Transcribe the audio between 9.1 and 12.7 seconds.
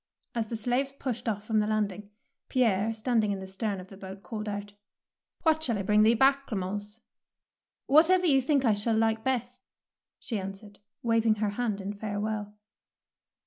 best," she answered, waving her hand in farewell.